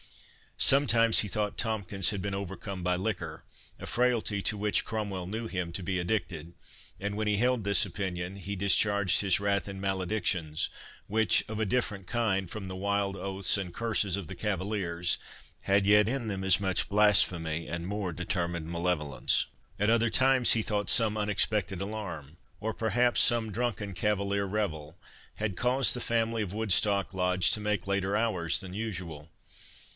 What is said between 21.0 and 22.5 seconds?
unexpected alarm,